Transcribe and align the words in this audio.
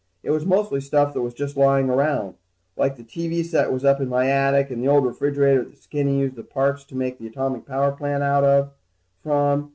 It 0.23 0.31
was 0.31 0.45
mostly 0.47 0.81
stuff 0.81 1.13
that 1.13 1.21
was 1.21 1.33
just 1.35 1.55
lying 1.57 1.87
around. 1.89 2.33
Like 2.75 2.95
the 2.95 3.03
TV 3.03 3.43
set 3.45 3.71
was 3.71 3.85
up 3.85 4.01
in 4.01 4.09
my 4.09 4.27
attic, 4.31 4.71
and 4.71 4.81
the 4.81 4.87
old 4.87 5.05
refrigerator 5.05 5.63
that 5.63 5.77
Skinny 5.77 6.19
used 6.21 6.35
the 6.35 6.43
parts 6.43 6.83
to 6.85 6.95
make 6.97 7.19
the 7.19 7.27
atomic 7.27 7.65
power 7.67 7.91
plant 7.91 8.23
out 8.23 8.43
of 8.43 8.71
from. 9.21 9.69